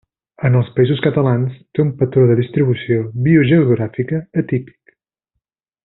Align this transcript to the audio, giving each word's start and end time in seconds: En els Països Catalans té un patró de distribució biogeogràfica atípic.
En 0.47 0.55
els 0.59 0.69
Països 0.77 1.03
Catalans 1.07 1.59
té 1.77 1.83
un 1.83 1.91
patró 1.99 2.23
de 2.31 2.37
distribució 2.41 2.99
biogeogràfica 3.29 4.23
atípic. 4.45 4.97